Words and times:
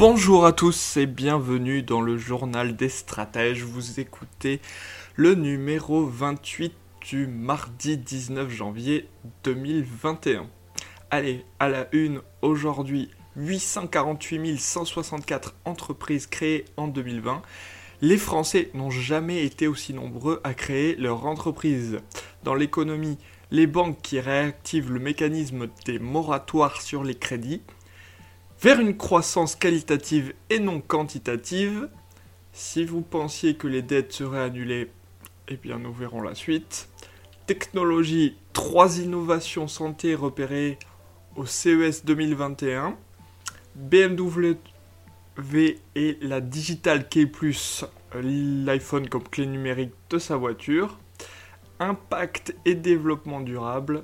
Bonjour 0.00 0.46
à 0.46 0.54
tous 0.54 0.96
et 0.96 1.04
bienvenue 1.04 1.82
dans 1.82 2.00
le 2.00 2.16
journal 2.16 2.74
des 2.74 2.88
stratèges. 2.88 3.64
Vous 3.64 4.00
écoutez 4.00 4.58
le 5.14 5.34
numéro 5.34 6.06
28 6.06 6.72
du 7.02 7.26
mardi 7.26 7.98
19 7.98 8.48
janvier 8.48 9.10
2021. 9.44 10.46
Allez, 11.10 11.44
à 11.58 11.68
la 11.68 11.86
une, 11.92 12.22
aujourd'hui, 12.40 13.10
848 13.36 14.58
164 14.58 15.54
entreprises 15.66 16.26
créées 16.26 16.64
en 16.78 16.88
2020. 16.88 17.42
Les 18.00 18.16
Français 18.16 18.70
n'ont 18.72 18.88
jamais 18.88 19.44
été 19.44 19.68
aussi 19.68 19.92
nombreux 19.92 20.40
à 20.44 20.54
créer 20.54 20.96
leur 20.96 21.26
entreprise. 21.26 21.98
Dans 22.42 22.54
l'économie, 22.54 23.18
les 23.50 23.66
banques 23.66 24.00
qui 24.00 24.18
réactivent 24.18 24.92
le 24.92 25.00
mécanisme 25.00 25.68
des 25.84 25.98
moratoires 25.98 26.80
sur 26.80 27.04
les 27.04 27.16
crédits, 27.16 27.60
vers 28.60 28.78
une 28.78 28.96
croissance 28.96 29.56
qualitative 29.56 30.34
et 30.50 30.58
non 30.58 30.80
quantitative. 30.80 31.88
Si 32.52 32.84
vous 32.84 33.00
pensiez 33.00 33.54
que 33.54 33.66
les 33.66 33.82
dettes 33.82 34.12
seraient 34.12 34.42
annulées, 34.42 34.90
eh 35.48 35.56
bien 35.56 35.78
nous 35.78 35.92
verrons 35.92 36.20
la 36.20 36.34
suite. 36.34 36.88
Technologie, 37.46 38.36
trois 38.52 38.98
innovations 38.98 39.66
santé 39.66 40.14
repérées 40.14 40.78
au 41.36 41.46
CES 41.46 42.04
2021. 42.04 42.96
BMW 43.76 44.56
et 45.94 46.18
la 46.20 46.40
Digital 46.40 47.08
Plus, 47.08 47.84
l'iPhone 48.14 49.08
comme 49.08 49.22
clé 49.22 49.46
numérique 49.46 49.94
de 50.10 50.18
sa 50.18 50.36
voiture. 50.36 50.98
Impact 51.78 52.54
et 52.66 52.74
développement 52.74 53.40
durable. 53.40 54.02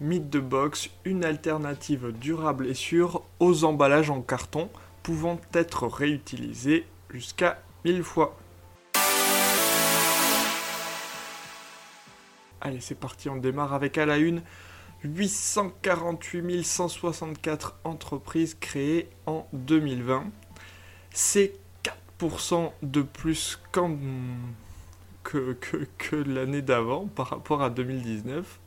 Mythe 0.00 0.28
de 0.28 0.40
Box, 0.40 0.90
une 1.04 1.24
alternative 1.24 2.12
durable 2.18 2.66
et 2.66 2.74
sûre 2.74 3.22
aux 3.38 3.62
emballages 3.62 4.10
en 4.10 4.22
carton 4.22 4.68
pouvant 5.04 5.40
être 5.52 5.86
réutilisés 5.86 6.84
jusqu'à 7.10 7.62
1000 7.84 8.02
fois. 8.02 8.36
Allez, 12.60 12.80
c'est 12.80 12.96
parti, 12.96 13.28
on 13.28 13.36
démarre 13.36 13.72
avec 13.72 13.96
à 13.96 14.06
la 14.06 14.16
une 14.16 14.42
848 15.04 16.64
164 16.64 17.78
entreprises 17.84 18.56
créées 18.58 19.08
en 19.26 19.46
2020. 19.52 20.24
C'est 21.10 21.52
4% 22.18 22.72
de 22.82 23.02
plus 23.02 23.60
que, 25.22 25.56
que 25.98 26.16
l'année 26.16 26.62
d'avant 26.62 27.06
par 27.06 27.28
rapport 27.28 27.62
à 27.62 27.70
2019. 27.70 28.58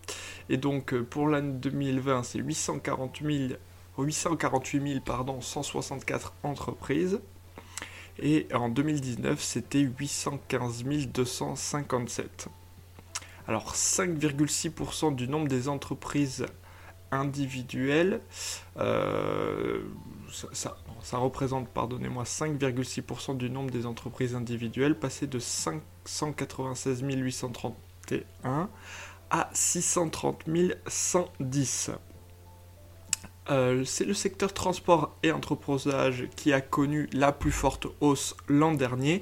Et 0.49 0.57
donc 0.57 0.93
euh, 0.93 1.03
pour 1.03 1.27
l'année 1.27 1.53
2020, 1.53 2.23
c'est 2.23 2.39
848 2.39 3.57
000, 3.97 4.99
pardon, 5.03 5.41
164 5.41 6.33
entreprises. 6.43 7.19
Et 8.19 8.47
en 8.53 8.69
2019, 8.69 9.41
c'était 9.41 9.79
815 9.79 10.83
257. 11.11 12.47
Alors 13.47 13.73
5,6% 13.73 15.15
du 15.15 15.27
nombre 15.27 15.47
des 15.47 15.67
entreprises 15.67 16.45
individuelles, 17.11 18.19
euh, 18.77 19.83
ça, 20.51 21.17
représente, 21.17 21.69
pardonnez-moi, 21.69 22.23
5,6% 22.23 23.37
du 23.37 23.49
nombre 23.49 23.71
des 23.71 23.85
entreprises 23.85 24.35
individuelles, 24.35 24.95
passé 24.95 25.27
de 25.27 25.39
596 25.39 27.01
831 27.03 28.69
à 29.29 29.49
630 29.53 30.43
110. 30.87 31.91
Euh, 33.49 33.85
c'est 33.85 34.03
le 34.03 34.13
secteur 34.13 34.53
transport 34.53 35.15
et 35.23 35.31
entreposage 35.31 36.27
qui 36.35 36.51
a 36.51 36.59
connu 36.59 37.09
la 37.13 37.31
plus 37.31 37.51
forte 37.51 37.87
hausse 38.01 38.35
l'an 38.47 38.73
dernier 38.73 39.21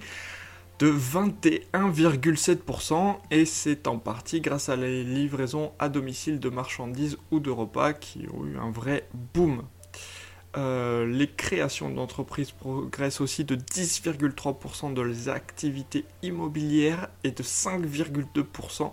de 0.80 0.92
21,7% 0.92 3.18
et 3.32 3.46
c'est 3.46 3.88
en 3.88 3.98
partie 3.98 4.42
grâce 4.42 4.68
à 4.68 4.76
les 4.76 5.04
livraisons 5.04 5.72
à 5.80 5.88
domicile 5.90 6.40
de 6.40 6.50
marchandises 6.50 7.18
ou 7.32 7.40
de 7.40 7.52
repas 7.52 7.94
qui 7.94 8.28
ont 8.34 8.46
eu 8.46 8.58
un 8.58 8.72
vrai 8.72 9.08
boom. 9.34 9.64
Euh, 10.58 11.06
les 11.06 11.28
créations 11.28 11.90
d'entreprises 11.90 12.52
progressent 12.52 13.22
aussi 13.22 13.44
de 13.44 13.56
10,3% 13.56 14.94
de 14.94 15.02
les 15.02 15.30
activités 15.30 16.06
immobilières 16.24 17.10
et 17.24 17.32
de 17.32 17.44
5,2% 17.44 18.92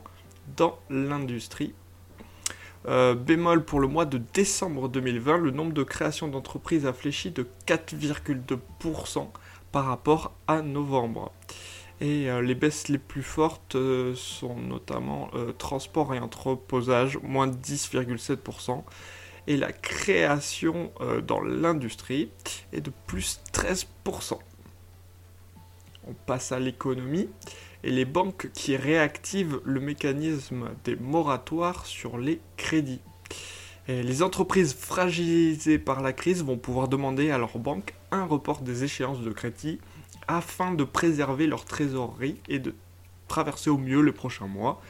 dans 0.57 0.79
l'industrie. 0.91 1.75
Euh, 2.89 3.15
bémol 3.15 3.65
pour 3.65 3.79
le 3.81 3.87
mois 3.87 4.05
de 4.07 4.19
décembre 4.19 4.89
2020, 4.89 5.39
le 5.39 5.51
nombre 5.51 5.73
de 5.73 5.83
créations 5.85 6.29
d'entreprises 6.29 6.85
a 6.87 6.93
fléchi 6.93 7.31
de 7.31 7.47
4,2% 7.67 9.29
par 9.71 9.87
rapport 9.87 10.33
à 10.49 10.63
novembre. 10.63 11.33
Et 12.01 12.29
euh, 12.29 12.43
les 12.43 12.57
baisses 12.57 12.89
les 12.89 12.99
plus 12.99 13.23
fortes 13.23 13.77
euh, 13.77 14.15
sont 14.17 14.57
notamment 14.57 15.31
transport 15.59 16.15
et 16.15 16.19
entreposage, 16.19 17.19
moins 17.23 17.47
10,7%, 17.47 18.83
et 19.47 19.57
la 19.57 19.73
création 19.73 20.93
dans 21.27 21.41
l'industrie 21.41 22.31
est 22.73 22.81
de 22.81 22.93
plus 23.07 23.41
13%. 23.53 24.39
On 26.07 26.15
passe 26.15 26.53
à 26.53 26.61
l'économie 26.61 27.29
et 27.85 27.91
les 27.91 28.05
banques 28.05 28.51
qui 28.53 28.77
réactivent 28.77 29.61
le 29.65 29.81
mécanisme 29.81 30.71
des 30.85 30.97
moratoires 30.97 31.87
sur 31.87 32.19
les 32.19 32.41
crédits. 32.57 33.01
les 33.89 34.23
entreprises 34.23 34.75
fragilisées 34.75 35.79
par 35.79 36.03
la 36.03 36.13
crise 36.13 36.45
vont 36.45 36.57
pouvoir 36.57 36.89
demander 36.89 37.31
à 37.31 37.39
leur 37.39 37.59
banque 37.59 37.95
un 38.13 38.25
report 38.25 38.61
des 38.61 38.85
échéances 38.85 39.21
de 39.21 39.33
crédit 39.33 39.81
afin 40.29 40.73
de 40.73 40.85
préserver 40.85 41.47
leur 41.47 41.65
trésorerie 41.65 42.41
et 42.49 42.59
de 42.59 42.75
traverser 43.29 43.71
au 43.71 43.79
mieux 43.79 44.03
les 44.03 44.13
prochains 44.13 44.47
mois, 44.47 44.81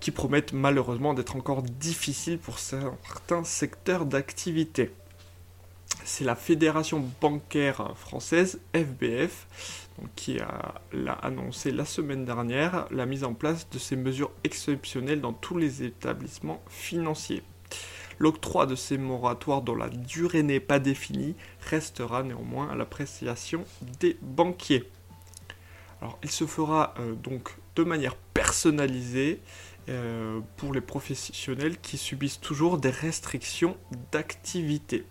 qui 0.00 0.10
promettent 0.10 0.52
malheureusement 0.52 1.14
d'être 1.14 1.36
encore 1.36 1.62
difficiles 1.62 2.38
pour 2.38 2.58
certains 2.58 3.44
secteurs 3.44 4.04
d'activité. 4.04 4.92
C'est 6.08 6.24
la 6.24 6.36
Fédération 6.36 7.04
bancaire 7.20 7.90
française, 7.96 8.60
FBF, 8.72 9.48
qui 10.14 10.38
a, 10.38 10.80
annoncé 11.20 11.72
la 11.72 11.84
semaine 11.84 12.24
dernière 12.24 12.86
la 12.92 13.06
mise 13.06 13.24
en 13.24 13.34
place 13.34 13.68
de 13.70 13.80
ces 13.80 13.96
mesures 13.96 14.30
exceptionnelles 14.44 15.20
dans 15.20 15.32
tous 15.32 15.58
les 15.58 15.82
établissements 15.82 16.62
financiers. 16.68 17.42
L'octroi 18.20 18.66
de 18.66 18.76
ces 18.76 18.98
moratoires 18.98 19.62
dont 19.62 19.74
la 19.74 19.88
durée 19.88 20.44
n'est 20.44 20.60
pas 20.60 20.78
définie 20.78 21.34
restera 21.68 22.22
néanmoins 22.22 22.68
à 22.68 22.76
l'appréciation 22.76 23.64
des 23.98 24.16
banquiers. 24.22 24.88
Alors, 26.00 26.20
il 26.22 26.30
se 26.30 26.46
fera 26.46 26.94
euh, 27.00 27.14
donc 27.14 27.50
de 27.74 27.82
manière 27.82 28.14
personnalisée 28.32 29.40
euh, 29.88 30.38
pour 30.56 30.72
les 30.72 30.80
professionnels 30.80 31.78
qui 31.80 31.98
subissent 31.98 32.40
toujours 32.40 32.78
des 32.78 32.90
restrictions 32.90 33.76
d'activité. 34.12 35.04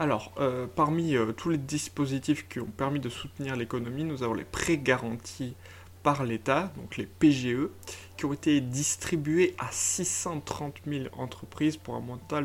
Alors, 0.00 0.32
euh, 0.38 0.66
parmi 0.66 1.14
euh, 1.14 1.32
tous 1.32 1.50
les 1.50 1.58
dispositifs 1.58 2.48
qui 2.48 2.58
ont 2.58 2.64
permis 2.64 3.00
de 3.00 3.10
soutenir 3.10 3.54
l'économie, 3.54 4.02
nous 4.02 4.22
avons 4.22 4.32
les 4.32 4.46
prêts 4.46 4.78
garantis 4.78 5.54
par 6.02 6.24
l'État, 6.24 6.72
donc 6.78 6.96
les 6.96 7.04
PGE, 7.04 7.68
qui 8.16 8.24
ont 8.24 8.32
été 8.32 8.62
distribués 8.62 9.54
à 9.58 9.66
630 9.70 10.74
000 10.86 11.04
entreprises 11.18 11.76
pour 11.76 11.96
un 11.96 12.00
montant 12.00 12.44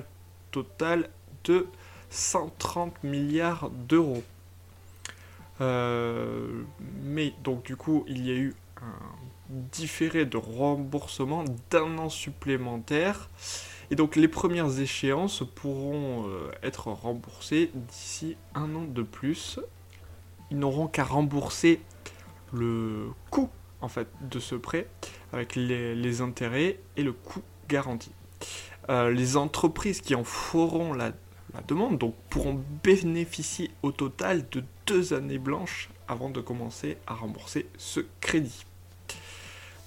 total 0.51 1.09
de 1.45 1.67
130 2.09 3.01
milliards 3.05 3.69
d'euros. 3.69 4.23
Euh, 5.61 6.61
mais 7.03 7.33
donc 7.41 7.63
du 7.63 7.77
coup, 7.77 8.03
il 8.09 8.27
y 8.27 8.31
a 8.31 8.35
eu 8.35 8.53
un 8.81 8.99
différé 9.71 10.25
de 10.25 10.35
remboursement 10.35 11.45
d'un 11.69 11.99
an 11.99 12.09
supplémentaire 12.09 13.29
et 13.91 13.95
donc 13.95 14.15
les 14.15 14.27
premières 14.27 14.79
échéances 14.79 15.43
pourront 15.55 16.27
euh, 16.27 16.51
être 16.63 16.87
remboursées 16.87 17.71
d'ici 17.73 18.37
un 18.53 18.73
an 18.75 18.83
de 18.83 19.03
plus. 19.03 19.59
Ils 20.51 20.59
n'auront 20.59 20.87
qu'à 20.87 21.03
rembourser 21.03 21.81
le 22.53 23.09
coût 23.29 23.49
en 23.81 23.87
fait 23.87 24.07
de 24.21 24.39
ce 24.39 24.55
prêt 24.55 24.87
avec 25.33 25.55
les, 25.55 26.21
intérêts 26.21 26.79
et 26.97 27.03
le 27.03 27.13
coût 27.13 27.41
garanti. 27.67 28.11
Euh, 28.89 29.11
les 29.11 29.37
entreprises 29.37 30.01
qui 30.01 30.15
en 30.15 30.23
feront 30.23 30.93
la, 30.93 31.11
la 31.53 31.61
demande, 31.67 31.97
donc 31.97 32.15
pourront 32.29 32.61
bénéficier 32.83 33.71
au 33.83 33.91
total 33.91 34.47
de 34.49 34.63
deux 34.85 35.13
années 35.13 35.39
blanches 35.39 35.89
avant 36.07 36.29
de 36.29 36.41
commencer 36.41 36.97
à 37.07 37.15
rembourser 37.15 37.67
ce 37.77 38.01
crédit. 38.21 38.65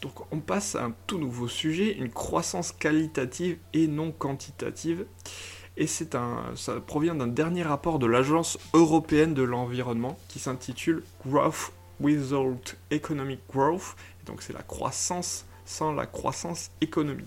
Donc 0.00 0.12
on 0.32 0.40
passe 0.40 0.74
à 0.76 0.84
un 0.84 0.92
tout 1.06 1.18
nouveau 1.18 1.48
sujet, 1.48 1.92
une 1.92 2.10
croissance 2.10 2.72
qualitative 2.72 3.58
et 3.72 3.86
non 3.86 4.12
quantitative. 4.12 5.06
Et 5.76 5.86
c'est 5.86 6.16
ça 6.56 6.80
provient 6.86 7.14
d'un 7.14 7.28
dernier 7.28 7.62
rapport 7.62 7.98
de 7.98 8.06
l'Agence 8.06 8.58
européenne 8.74 9.34
de 9.34 9.42
l'environnement 9.42 10.18
qui 10.28 10.38
s'intitule 10.38 11.04
Growth 11.26 11.72
Without 12.00 12.76
Economic 12.90 13.40
Growth. 13.50 13.96
donc 14.26 14.42
c'est 14.42 14.52
la 14.52 14.62
croissance 14.62 15.44
sans 15.64 15.92
la 15.92 16.06
croissance 16.06 16.70
économique. 16.80 17.26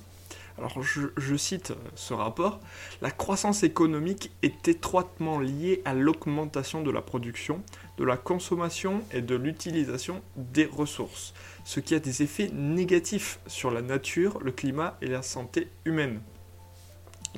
Alors 0.58 0.82
je, 0.82 1.36
cite 1.36 1.72
euh, 1.72 1.76
ce 1.96 2.14
rapport, 2.14 2.60
la 3.02 3.12
croissance 3.12 3.64
économique 3.64 4.32
est 4.42 4.68
étroitement 4.68 5.40
liée 5.40 5.82
à 5.86 5.94
l'augmentation 5.94 6.82
de 6.82 6.92
la 6.92 7.02
production, 7.02 7.64
de 7.98 8.04
la 8.04 8.18
consommation 8.18 9.02
et 9.12 9.22
de 9.22 9.36
l'utilisation 9.36 10.22
des 10.36 10.66
ressources, 10.66 11.34
ce 11.64 11.80
qui 11.80 11.96
a 11.96 12.00
des 12.00 12.22
effets 12.22 12.50
négatifs 12.54 13.40
sur 13.48 13.72
la 13.72 13.82
nature, 13.82 14.40
le 14.42 14.52
climat 14.52 14.98
et 15.02 15.08
la 15.08 15.22
santé 15.22 15.70
humaine. 15.86 16.22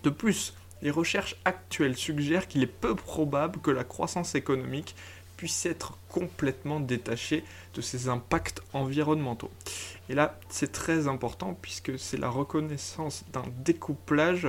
De 0.01 0.10
plus, 0.10 0.54
les 0.81 0.92
recherches 0.92 1.38
actuelles 1.45 1.95
suggèrent 1.95 2.48
qu'il 2.48 2.62
est 2.62 2.68
peu 2.68 2.95
probable 2.95 3.60
que 3.62 3.71
la 3.71 3.83
croissance 3.83 4.36
économique 4.36 4.95
puisse 5.43 5.65
être 5.65 5.97
complètement 6.07 6.79
détachée 6.79 7.43
de 7.73 7.81
ses 7.81 8.07
impacts 8.07 8.61
environnementaux. 8.71 9.51
Et 10.07 10.15
là, 10.15 10.39
c'est 10.47 10.71
très 10.71 11.09
important 11.09 11.53
puisque 11.61 11.99
c'est 11.99 12.15
la 12.15 12.29
reconnaissance 12.29 13.25
d'un 13.33 13.43
découplage 13.65 14.47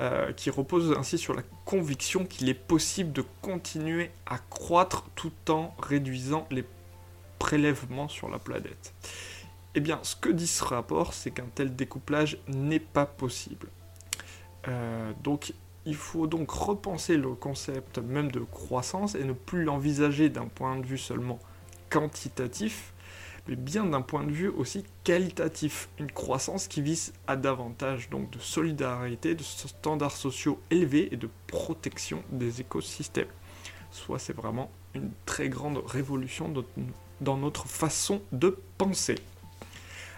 euh, 0.00 0.32
qui 0.32 0.48
repose 0.48 0.96
ainsi 0.96 1.18
sur 1.18 1.34
la 1.34 1.42
conviction 1.66 2.24
qu'il 2.24 2.48
est 2.48 2.54
possible 2.54 3.12
de 3.12 3.22
continuer 3.42 4.10
à 4.24 4.38
croître 4.38 5.04
tout 5.14 5.50
en 5.50 5.74
réduisant 5.78 6.46
les 6.50 6.64
prélèvements 7.38 8.08
sur 8.08 8.30
la 8.30 8.38
planète. 8.38 8.94
Eh 9.74 9.80
bien, 9.80 9.98
ce 10.04 10.16
que 10.16 10.30
dit 10.30 10.46
ce 10.46 10.64
rapport, 10.64 11.12
c'est 11.12 11.32
qu'un 11.32 11.48
tel 11.54 11.76
découplage 11.76 12.38
n'est 12.48 12.80
pas 12.80 13.04
possible. 13.04 13.68
Euh, 14.68 15.12
donc, 15.22 15.52
il 15.86 15.96
faut 15.96 16.26
donc 16.26 16.50
repenser 16.50 17.16
le 17.16 17.34
concept 17.34 17.98
même 17.98 18.30
de 18.30 18.40
croissance 18.40 19.14
et 19.14 19.24
ne 19.24 19.32
plus 19.32 19.64
l'envisager 19.64 20.28
d'un 20.28 20.46
point 20.46 20.78
de 20.78 20.86
vue 20.86 20.98
seulement 20.98 21.38
quantitatif, 21.90 22.94
mais 23.46 23.56
bien 23.56 23.84
d'un 23.84 24.00
point 24.00 24.24
de 24.24 24.32
vue 24.32 24.48
aussi 24.48 24.84
qualitatif. 25.04 25.88
Une 25.98 26.10
croissance 26.10 26.68
qui 26.68 26.80
vise 26.80 27.12
à 27.26 27.36
davantage 27.36 28.08
donc 28.08 28.30
de 28.30 28.38
solidarité, 28.38 29.34
de 29.34 29.42
standards 29.42 30.16
sociaux 30.16 30.58
élevés 30.70 31.12
et 31.12 31.16
de 31.16 31.28
protection 31.46 32.22
des 32.30 32.60
écosystèmes. 32.62 33.28
Soit 33.90 34.18
c'est 34.18 34.32
vraiment 34.34 34.70
une 34.94 35.10
très 35.26 35.48
grande 35.48 35.78
révolution 35.86 36.52
dans 37.20 37.36
notre 37.36 37.66
façon 37.66 38.22
de 38.32 38.58
penser. 38.78 39.16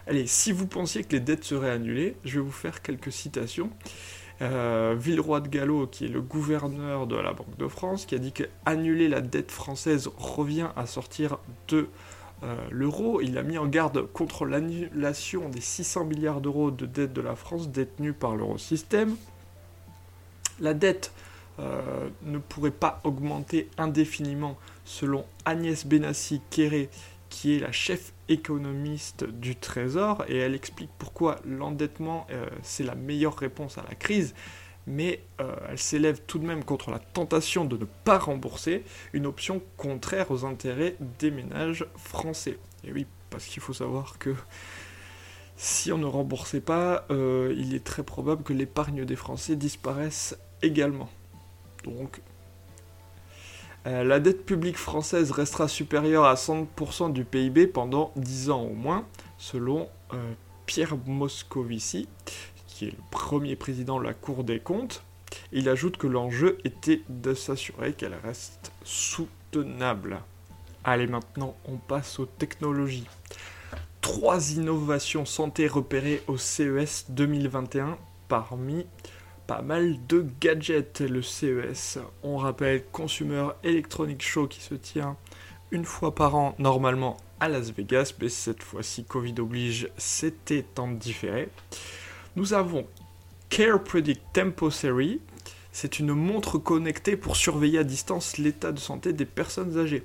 Allez, 0.06 0.28
si 0.28 0.52
vous 0.52 0.68
pensiez 0.68 1.02
que 1.02 1.12
les 1.12 1.20
dettes 1.20 1.42
seraient 1.42 1.70
annulées, 1.70 2.16
je 2.24 2.38
vais 2.38 2.44
vous 2.44 2.52
faire 2.52 2.80
quelques 2.80 3.10
citations. 3.10 3.70
Euh, 4.42 4.94
Villeroy 4.98 5.40
de 5.40 5.48
Gallo, 5.48 5.86
qui 5.86 6.04
est 6.04 6.08
le 6.08 6.20
gouverneur 6.20 7.06
de 7.06 7.16
la 7.16 7.32
Banque 7.32 7.56
de 7.56 7.68
France, 7.68 8.04
qui 8.04 8.14
a 8.14 8.18
dit 8.18 8.32
qu'annuler 8.32 9.08
la 9.08 9.22
dette 9.22 9.50
française 9.50 10.10
revient 10.18 10.68
à 10.76 10.86
sortir 10.86 11.38
de 11.68 11.88
euh, 12.42 12.54
l'euro. 12.70 13.22
Il 13.22 13.38
a 13.38 13.42
mis 13.42 13.56
en 13.56 13.66
garde 13.66 14.06
contre 14.12 14.44
l'annulation 14.44 15.48
des 15.48 15.62
600 15.62 16.04
milliards 16.04 16.40
d'euros 16.42 16.70
de 16.70 16.84
dette 16.84 17.14
de 17.14 17.22
la 17.22 17.34
France 17.34 17.70
détenue 17.70 18.12
par 18.12 18.36
l'eurosystème. 18.36 19.16
La 20.60 20.74
dette 20.74 21.12
euh, 21.58 22.08
ne 22.22 22.36
pourrait 22.36 22.70
pas 22.70 23.00
augmenter 23.04 23.70
indéfiniment 23.78 24.58
selon 24.84 25.24
Agnès 25.46 25.86
Benassi-Kéré, 25.86 26.90
qui 27.36 27.54
est 27.54 27.58
la 27.58 27.70
chef 27.70 28.14
économiste 28.30 29.24
du 29.24 29.56
Trésor, 29.56 30.24
et 30.26 30.38
elle 30.38 30.54
explique 30.54 30.88
pourquoi 30.96 31.36
l'endettement, 31.44 32.26
euh, 32.30 32.46
c'est 32.62 32.82
la 32.82 32.94
meilleure 32.94 33.36
réponse 33.36 33.76
à 33.76 33.84
la 33.86 33.94
crise, 33.94 34.34
mais 34.86 35.20
euh, 35.42 35.54
elle 35.68 35.76
s'élève 35.76 36.22
tout 36.26 36.38
de 36.38 36.46
même 36.46 36.64
contre 36.64 36.90
la 36.90 36.98
tentation 36.98 37.66
de 37.66 37.76
ne 37.76 37.84
pas 38.04 38.16
rembourser, 38.16 38.84
une 39.12 39.26
option 39.26 39.60
contraire 39.76 40.30
aux 40.30 40.46
intérêts 40.46 40.96
des 41.18 41.30
ménages 41.30 41.84
français. 41.96 42.58
Et 42.84 42.92
oui, 42.92 43.04
parce 43.28 43.44
qu'il 43.44 43.60
faut 43.60 43.74
savoir 43.74 44.18
que 44.18 44.34
si 45.58 45.92
on 45.92 45.98
ne 45.98 46.06
remboursait 46.06 46.62
pas, 46.62 47.04
euh, 47.10 47.54
il 47.58 47.74
est 47.74 47.84
très 47.84 48.02
probable 48.02 48.44
que 48.44 48.54
l'épargne 48.54 49.04
des 49.04 49.16
Français 49.16 49.56
disparaisse 49.56 50.38
également. 50.62 51.10
Donc 51.84 52.22
euh, 53.86 54.02
la 54.02 54.18
dette 54.18 54.44
publique 54.44 54.78
française 54.78 55.30
restera 55.30 55.68
supérieure 55.68 56.24
à 56.24 56.34
100% 56.34 57.12
du 57.12 57.24
PIB 57.24 57.68
pendant 57.68 58.12
10 58.16 58.50
ans 58.50 58.62
au 58.62 58.74
moins, 58.74 59.04
selon 59.38 59.88
euh, 60.12 60.32
Pierre 60.66 60.96
Moscovici, 61.06 62.08
qui 62.66 62.86
est 62.86 62.90
le 62.90 63.02
premier 63.12 63.54
président 63.54 64.00
de 64.00 64.04
la 64.04 64.12
Cour 64.12 64.42
des 64.42 64.58
comptes. 64.58 65.04
Il 65.52 65.68
ajoute 65.68 65.98
que 65.98 66.08
l'enjeu 66.08 66.58
était 66.64 67.02
de 67.08 67.32
s'assurer 67.32 67.92
qu'elle 67.92 68.16
reste 68.24 68.72
soutenable. 68.82 70.20
Allez, 70.82 71.06
maintenant, 71.06 71.54
on 71.66 71.76
passe 71.76 72.18
aux 72.18 72.26
technologies. 72.26 73.06
Trois 74.00 74.52
innovations 74.52 75.24
santé 75.24 75.68
repérées 75.68 76.22
au 76.26 76.36
CES 76.36 77.06
2021 77.10 77.98
parmi 78.28 78.86
pas 79.46 79.62
mal 79.62 79.96
de 80.08 80.26
gadgets, 80.40 81.00
le 81.00 81.22
CES. 81.22 81.98
On 82.22 82.37
rappelle 82.37 82.84
Consumer 82.90 83.48
Electronic 83.62 84.22
Show 84.22 84.48
qui 84.48 84.60
se 84.60 84.75
tient 84.75 85.16
une 85.70 85.84
fois 85.84 86.14
par 86.14 86.34
an 86.34 86.54
normalement 86.58 87.16
à 87.38 87.48
Las 87.48 87.70
Vegas, 87.70 88.14
mais 88.20 88.28
cette 88.28 88.62
fois-ci 88.62 89.04
Covid 89.04 89.34
oblige, 89.38 89.88
c'était 89.96 90.64
en 90.78 90.88
différé. 90.88 91.48
Nous 92.34 92.54
avons 92.54 92.87
Care 93.48 93.82
Predict 93.82 94.22
Tempo 94.32 94.70
Series. 94.70 95.20
C'est 95.70 95.99
une 95.99 96.12
montre 96.12 96.58
connectée 96.58 97.16
pour 97.16 97.37
surveiller 97.37 97.78
à 97.78 97.84
distance 97.84 98.38
l'état 98.38 98.72
de 98.72 98.81
santé 98.81 99.12
des 99.12 99.26
personnes 99.26 99.78
âgées. 99.78 100.04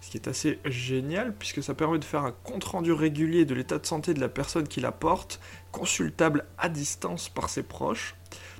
Ce 0.00 0.10
qui 0.10 0.18
est 0.18 0.28
assez 0.28 0.60
génial 0.64 1.34
puisque 1.34 1.62
ça 1.62 1.74
permet 1.74 1.98
de 1.98 2.04
faire 2.04 2.24
un 2.24 2.34
compte-rendu 2.44 2.92
régulier 2.92 3.44
de 3.44 3.54
l'état 3.54 3.78
de 3.78 3.86
santé 3.86 4.14
de 4.14 4.20
la 4.20 4.28
personne 4.28 4.68
qui 4.68 4.80
la 4.80 4.92
porte, 4.92 5.40
consultable 5.72 6.44
à 6.58 6.68
distance 6.68 7.28
par 7.28 7.48
ses 7.48 7.62
proches 7.64 8.14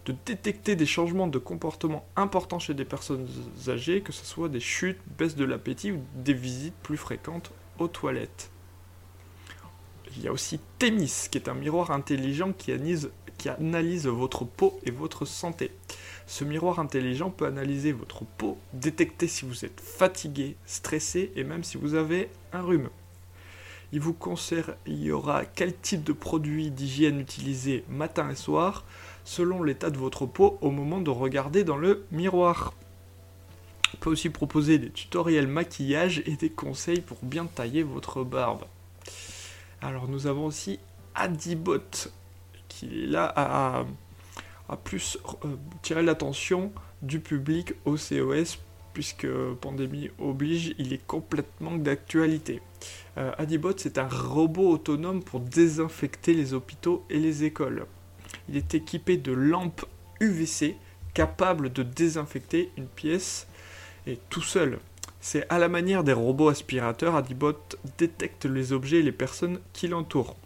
de 0.06 0.14
détecter 0.24 0.76
des 0.76 0.86
changements 0.86 1.26
de 1.26 1.38
comportement 1.38 2.06
importants 2.14 2.60
chez 2.60 2.74
des 2.74 2.84
personnes 2.84 3.26
âgées, 3.68 4.00
que 4.00 4.12
ce 4.12 4.24
soit 4.24 4.48
des 4.48 4.60
chutes, 4.60 5.00
baisse 5.18 5.34
de 5.34 5.44
l'appétit 5.44 5.90
ou 5.90 6.00
des 6.14 6.32
visites 6.32 6.76
plus 6.82 6.96
fréquentes 6.96 7.52
aux 7.78 7.88
toilettes. 7.88 8.50
Il 10.16 10.22
y 10.22 10.28
a 10.28 10.32
aussi 10.32 10.60
Thémis, 10.78 11.26
qui 11.30 11.38
est 11.38 11.48
un 11.48 11.54
miroir 11.54 11.90
intelligent 11.90 12.52
qui 12.52 12.72
analyse, 12.72 13.10
qui 13.36 13.48
analyse 13.48 14.06
votre 14.06 14.44
peau 14.44 14.78
et 14.84 14.92
votre 14.92 15.24
santé. 15.24 15.72
Ce 16.26 16.44
miroir 16.44 16.78
intelligent 16.78 17.30
peut 17.30 17.46
analyser 17.46 17.92
votre 17.92 18.24
peau, 18.24 18.58
détecter 18.72 19.26
si 19.26 19.44
vous 19.44 19.64
êtes 19.64 19.80
fatigué, 19.80 20.56
stressé 20.66 21.32
et 21.34 21.44
même 21.44 21.64
si 21.64 21.76
vous 21.76 21.94
avez 21.94 22.30
un 22.52 22.62
rhume. 22.62 22.88
Il 23.92 24.00
vous 24.00 24.14
conseillera 24.14 25.44
quel 25.44 25.76
type 25.76 26.02
de 26.02 26.12
produit 26.12 26.70
d'hygiène 26.70 27.20
utiliser 27.20 27.84
matin 27.88 28.30
et 28.30 28.34
soir, 28.34 28.84
selon 29.26 29.62
l'état 29.62 29.90
de 29.90 29.98
votre 29.98 30.24
peau 30.24 30.56
au 30.62 30.70
moment 30.70 31.00
de 31.00 31.10
regarder 31.10 31.64
dans 31.64 31.76
le 31.76 32.06
miroir. 32.12 32.72
On 33.92 33.98
peut 33.98 34.10
aussi 34.10 34.30
proposer 34.30 34.78
des 34.78 34.90
tutoriels 34.90 35.48
maquillage 35.48 36.22
et 36.26 36.36
des 36.36 36.48
conseils 36.48 37.00
pour 37.00 37.18
bien 37.22 37.44
tailler 37.44 37.82
votre 37.82 38.24
barbe. 38.24 38.64
Alors 39.82 40.08
nous 40.08 40.26
avons 40.26 40.46
aussi 40.46 40.78
Adibot 41.14 42.08
qui 42.68 43.04
est 43.04 43.06
là 43.06 43.32
à, 43.36 44.76
plus 44.76 45.18
euh, 45.44 45.56
tirer 45.82 46.02
l'attention 46.02 46.72
du 47.02 47.20
public 47.20 47.74
au 47.84 47.96
COS 47.96 48.58
puisque 48.92 49.28
pandémie 49.60 50.10
oblige, 50.18 50.74
il 50.78 50.92
est 50.92 51.04
complètement 51.06 51.76
d'actualité. 51.76 52.62
Euh, 53.18 53.32
Adibot, 53.38 53.76
c'est 53.76 53.98
un 53.98 54.08
robot 54.08 54.70
autonome 54.70 55.22
pour 55.22 55.40
désinfecter 55.40 56.32
les 56.32 56.54
hôpitaux 56.54 57.04
et 57.10 57.18
les 57.18 57.44
écoles. 57.44 57.86
Il 58.48 58.56
est 58.56 58.74
équipé 58.74 59.16
de 59.16 59.32
lampes 59.32 59.84
UVC 60.20 60.76
capables 61.14 61.72
de 61.72 61.82
désinfecter 61.82 62.70
une 62.76 62.86
pièce 62.86 63.46
et 64.06 64.18
tout 64.30 64.42
seul. 64.42 64.78
C'est 65.20 65.46
à 65.48 65.58
la 65.58 65.68
manière 65.68 66.04
des 66.04 66.12
robots 66.12 66.48
aspirateurs, 66.48 67.16
Adibot 67.16 67.58
détecte 67.98 68.44
les 68.44 68.72
objets 68.72 68.98
et 68.98 69.02
les 69.02 69.12
personnes 69.12 69.58
qui 69.72 69.88
l'entourent. 69.88 70.36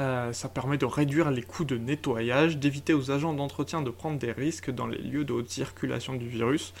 Euh, 0.00 0.32
ça 0.32 0.48
permet 0.48 0.78
de 0.78 0.86
réduire 0.86 1.30
les 1.30 1.42
coûts 1.42 1.64
de 1.64 1.76
nettoyage, 1.76 2.56
d'éviter 2.56 2.94
aux 2.94 3.10
agents 3.10 3.34
d'entretien 3.34 3.82
de 3.82 3.90
prendre 3.90 4.18
des 4.18 4.32
risques 4.32 4.70
dans 4.70 4.86
les 4.86 4.98
lieux 4.98 5.24
de 5.24 5.34
haute 5.34 5.50
circulation 5.50 6.14
du 6.14 6.26
virus, 6.26 6.72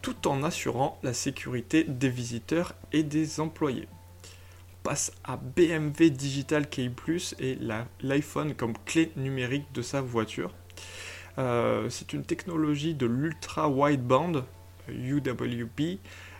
tout 0.00 0.28
en 0.28 0.42
assurant 0.42 0.98
la 1.02 1.12
sécurité 1.12 1.84
des 1.84 2.08
visiteurs 2.08 2.74
et 2.92 3.02
des 3.02 3.40
employés 3.40 3.88
passe 4.82 5.12
à 5.24 5.36
BMW 5.36 6.10
Digital 6.10 6.68
Key 6.68 6.90
Plus 6.90 7.34
et 7.38 7.58
l'iPhone 8.00 8.54
comme 8.54 8.74
clé 8.86 9.12
numérique 9.16 9.66
de 9.74 9.82
sa 9.82 10.00
voiture. 10.00 10.52
Euh, 11.38 11.88
c'est 11.88 12.12
une 12.12 12.24
technologie 12.24 12.94
de 12.94 13.06
l'ultra 13.06 13.68
wideband 13.68 14.44
UWB 14.88 15.98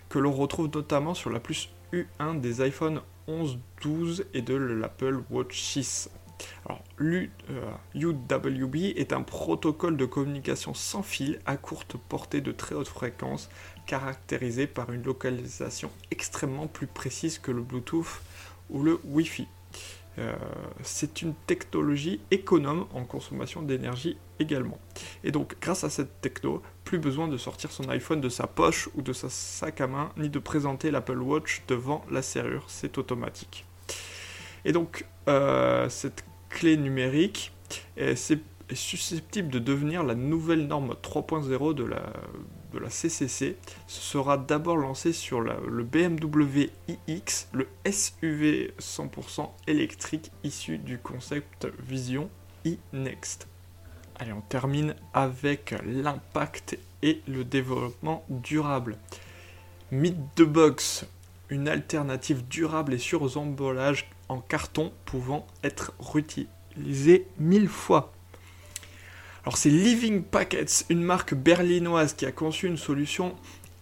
que 0.09 0.19
l'on 0.19 0.33
retrouve 0.33 0.69
notamment 0.75 1.15
sur 1.15 1.31
la 1.31 1.41
plus 1.41 1.71
U1 1.93 2.41
des 2.41 2.61
iPhone 2.61 3.01
11, 3.29 3.59
12 3.83 4.27
et 4.35 4.43
de 4.43 4.55
l'Apple 4.55 5.23
Watch 5.31 5.61
6. 5.61 6.11
Alors, 6.67 6.83
l'UWB 6.99 8.77
euh, 8.77 8.93
est 8.97 9.13
un 9.13 9.23
protocole 9.23 9.97
de 9.97 10.05
communication 10.05 10.75
sans 10.75 11.03
fil 11.03 11.41
à 11.47 11.57
courte 11.57 11.97
portée 11.97 12.41
de 12.41 12.53
très 12.53 12.75
haute 12.75 12.89
fréquence, 12.89 13.49
caractérisé 13.87 14.67
par 14.67 14.93
une 14.93 15.03
localisation 15.03 15.91
extrêmement 16.11 16.67
plus 16.67 16.87
précise 16.87 17.39
que 17.39 17.51
le 17.51 17.63
Bluetooth 17.63 18.21
ou 18.69 18.83
le 18.83 19.01
Wi-Fi. 19.05 19.49
Euh, 20.19 20.35
c'est 20.83 21.23
une 21.23 21.35
technologie 21.47 22.21
économe 22.31 22.87
en 22.93 23.05
consommation 23.05 23.63
d'énergie 23.63 24.19
également. 24.39 24.79
Et 25.25 25.31
donc, 25.31 25.57
grâce 25.61 25.85
à 25.85 25.91
cette 25.91 26.21
techno, 26.21 26.63
plus 26.85 26.99
besoin 26.99 27.29
de 27.29 27.37
sortir 27.37 27.71
son 27.71 27.89
iPhone 27.89 28.21
de 28.21 28.29
sa 28.29 28.47
poche 28.47 28.89
ou 28.95 29.03
de 29.03 29.13
sa 29.13 29.31
sac 29.31 29.81
à 29.81 29.87
main, 29.87 30.11
ni 30.17 30.29
de 30.29 30.39
présenter 30.39 30.91
l'Apple 30.91 31.19
Watch 31.19 31.63
devant 31.69 32.05
la 32.11 32.23
serrure, 32.23 32.65
c'est 32.69 32.99
automatique. 32.99 33.65
Et 34.65 34.73
donc, 34.73 35.07
euh, 35.29 35.89
cette 35.89 36.25
clé 36.51 36.77
numérique 36.77 37.53
est, 37.97 38.17
susceptible 38.73 39.49
de 39.49 39.59
devenir 39.59 40.05
la 40.05 40.15
nouvelle 40.15 40.67
norme 40.67 40.95
3.0 41.03 41.75
de 41.75 41.85
la, 41.85 42.13
de 42.73 42.89
CCC. 42.89 43.57
Ce 43.87 44.01
sera 44.01 44.37
d'abord 44.37 44.77
lancé 44.77 45.13
sur 45.13 45.41
le 45.41 45.83
BMW 45.83 46.71
iX, 47.09 47.49
le 47.53 47.67
SUV 47.91 48.73
100% 48.79 49.49
électrique 49.67 50.31
issu 50.45 50.79
du 50.79 50.99
concept 50.99 51.67
Vision 51.81 52.31
e-Next. 52.67 53.49
Allez, 54.21 54.33
on 54.33 54.43
termine 54.43 54.95
avec 55.15 55.75
l'impact 55.85 56.79
et 57.03 57.23
le 57.27 57.45
développement 57.45 58.25
durable. 58.29 58.99
Meet 59.91 60.17
the 60.37 60.43
Box, 60.43 61.07
une 61.49 61.69
alternative 61.69 62.47
durable 62.47 62.95
et 62.95 62.99
sûre 62.99 63.23
aux 63.23 63.39
emballages 63.39 64.09
en 64.31 64.41
carton 64.41 64.93
pouvant 65.05 65.45
être 65.65 65.93
réutilisé 65.99 67.27
mille 67.39 67.69
fois. 67.69 68.13
Alors 69.43 69.57
c'est 69.57 69.71
Living 69.71 70.23
Packets, 70.23 70.87
une 70.89 71.03
marque 71.03 71.35
berlinoise 71.35 72.15
qui 72.15 72.27
a 72.27 72.33
conçu 72.33 72.69
une 72.69 72.77
solution 72.77 73.35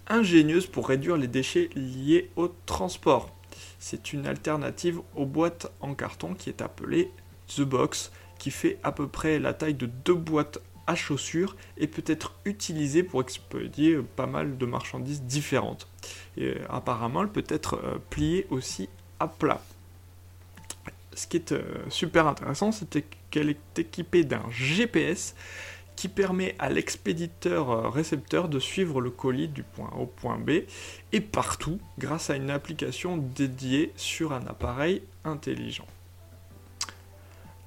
ingénieuse 0.07 0.67
pour 0.67 0.89
réduire 0.89 1.19
les 1.19 1.27
déchets 1.27 1.69
liés 1.75 2.31
au 2.37 2.49
transport. 2.65 3.31
C'est 3.79 4.15
une 4.15 4.27
alternative 4.27 5.01
aux 5.15 5.27
boîtes 5.27 5.71
en 5.81 5.95
carton 5.95 6.33
qui 6.33 6.49
est 6.49 6.63
appelée 6.63 7.11
The 7.55 7.63
Box, 7.63 8.11
qui 8.39 8.51
fait 8.51 8.79
à 8.83 8.91
peu 8.91 9.07
près 9.07 9.39
la 9.39 9.53
taille 9.53 9.75
de 9.75 9.87
deux 9.87 10.15
boîtes 10.15 10.61
à 10.87 10.95
chaussures 10.95 11.57
et 11.77 11.87
peut 11.87 12.05
être 12.07 12.35
utilisée 12.47 13.03
pour 13.03 13.21
expédier 13.21 13.99
pas 14.17 14.27
mal 14.27 14.57
de 14.57 14.65
marchandises 14.65 15.23
différentes. 15.23 15.89
Et 16.39 16.47
euh, 16.47 16.65
apparemment, 16.71 17.23
elle 17.23 17.29
peut 17.29 17.45
être 17.49 17.75
euh, 17.75 17.99
pliée 18.09 18.47
aussi 18.49 18.89
à 19.21 19.29
plat 19.29 19.61
ce 21.19 21.27
qui 21.27 21.37
est 21.37 21.53
euh, 21.53 21.63
super 21.91 22.29
intéressant, 22.29 22.71
c'est 22.71 23.05
qu'elle 23.31 23.51
est 23.51 23.79
équipée 23.79 24.23
d'un 24.23 24.45
GPS 24.51 25.35
qui 25.97 26.07
permet 26.07 26.55
à 26.61 26.71
l'expéditeur 26.71 27.71
euh, 27.71 27.89
récepteur 27.89 28.49
de 28.49 28.61
suivre 28.61 29.01
le 29.01 29.11
colis 29.11 29.49
du 29.49 29.65
point 29.65 29.91
A 29.93 29.99
au 29.99 30.07
point 30.07 30.39
B 30.39 30.51
et 31.13 31.21
partout 31.21 31.81
grâce 31.99 32.31
à 32.31 32.37
une 32.37 32.51
application 32.51 33.17
dédiée 33.17 33.93
sur 33.97 34.33
un 34.33 34.47
appareil 34.47 35.03
intelligent. 35.25 35.89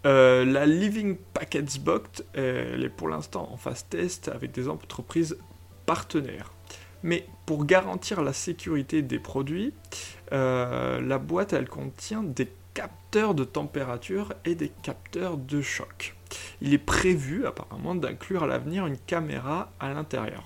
Euh, 0.05 0.45
la 0.45 0.65
Living 0.65 1.17
Packets 1.33 1.77
Box, 1.81 2.23
elle 2.33 2.83
est 2.83 2.89
pour 2.89 3.09
l'instant 3.09 3.49
en 3.51 3.57
phase 3.57 3.85
test 3.89 4.29
avec 4.29 4.53
des 4.53 4.69
entreprises 4.69 5.37
partenaires. 5.85 6.53
Mais 7.03 7.27
pour 7.45 7.65
garantir 7.65 8.21
la 8.21 8.31
sécurité 8.31 9.01
des 9.01 9.19
produits, 9.19 9.73
la 10.31 11.17
boîte 11.17 11.51
elle 11.51 11.67
contient 11.67 12.23
des 12.23 12.47
capteurs 12.73 13.35
de 13.35 13.43
température 13.43 14.33
et 14.45 14.55
des 14.55 14.69
capteurs 14.69 15.37
de 15.37 15.61
choc. 15.61 16.15
Il 16.61 16.73
est 16.73 16.77
prévu 16.77 17.45
apparemment 17.45 17.95
d'inclure 17.95 18.43
à 18.43 18.47
l'avenir 18.47 18.85
une 18.85 18.97
caméra 18.97 19.71
à 19.79 19.93
l'intérieur. 19.93 20.43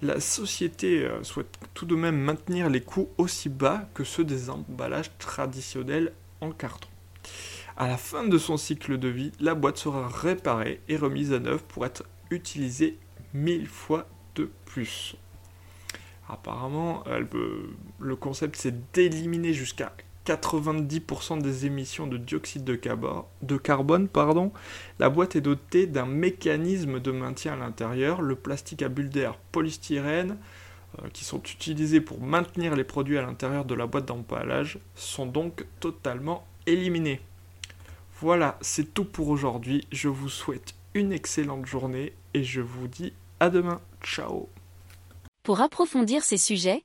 La 0.00 0.20
société 0.20 1.04
euh, 1.04 1.22
souhaite 1.22 1.58
tout 1.74 1.86
de 1.86 1.94
même 1.94 2.18
maintenir 2.18 2.68
les 2.68 2.80
coûts 2.80 3.08
aussi 3.18 3.48
bas 3.48 3.88
que 3.94 4.04
ceux 4.04 4.24
des 4.24 4.50
emballages 4.50 5.16
traditionnels 5.18 6.12
en 6.40 6.50
carton. 6.50 6.88
À 7.76 7.86
la 7.86 7.96
fin 7.96 8.24
de 8.24 8.36
son 8.36 8.56
cycle 8.56 8.98
de 8.98 9.08
vie, 9.08 9.32
la 9.40 9.54
boîte 9.54 9.78
sera 9.78 10.08
réparée 10.08 10.80
et 10.88 10.96
remise 10.96 11.32
à 11.32 11.38
neuf 11.38 11.62
pour 11.62 11.86
être 11.86 12.04
utilisée 12.30 12.98
mille 13.32 13.68
fois 13.68 14.06
de 14.34 14.50
plus. 14.64 15.16
Apparemment, 16.28 17.04
le 18.00 18.16
concept 18.16 18.56
c'est 18.56 18.92
d'éliminer 18.92 19.52
jusqu'à 19.52 19.92
90% 20.26 21.40
des 21.40 21.66
émissions 21.66 22.06
de 22.06 22.16
dioxyde 22.16 22.64
de, 22.64 22.76
carbone, 23.56 24.08
la 24.98 25.10
boîte 25.10 25.36
est 25.36 25.40
dotée 25.40 25.86
d'un 25.86 26.06
mécanisme 26.06 27.00
de 27.00 27.10
maintien 27.10 27.54
à 27.54 27.56
l'intérieur. 27.56 28.22
Le 28.22 28.36
plastique 28.36 28.82
à 28.82 28.88
bulles 28.88 29.10
d'air 29.10 29.36
polystyrène, 29.50 30.38
euh, 30.98 31.08
qui 31.12 31.24
sont 31.24 31.42
utilisés 31.42 32.00
pour 32.00 32.20
maintenir 32.20 32.76
les 32.76 32.84
produits 32.84 33.18
à 33.18 33.22
l'intérieur 33.22 33.64
de 33.64 33.74
la 33.74 33.86
boîte 33.86 34.06
d'emballage, 34.06 34.78
sont 34.94 35.26
donc 35.26 35.64
totalement 35.80 36.46
éliminés. 36.66 37.20
Voilà, 38.20 38.58
c'est 38.60 38.94
tout 38.94 39.04
pour 39.04 39.28
aujourd'hui. 39.28 39.86
Je 39.90 40.08
vous 40.08 40.28
souhaite 40.28 40.74
une 40.94 41.12
excellente 41.12 41.66
journée 41.66 42.12
et 42.34 42.44
je 42.44 42.60
vous 42.60 42.86
dis 42.86 43.12
à 43.40 43.50
demain. 43.50 43.80
Ciao 44.04 44.48
Pour 45.42 45.60
approfondir 45.60 46.22
ces 46.22 46.36
sujets, 46.36 46.84